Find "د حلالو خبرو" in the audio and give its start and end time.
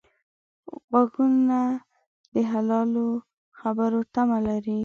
2.33-3.99